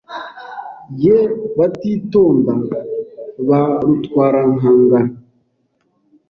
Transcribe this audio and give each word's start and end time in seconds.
Ye 1.03 1.19
batitonda 1.57 2.53
ba 3.47 3.61
Rutwarankangara 3.85 5.09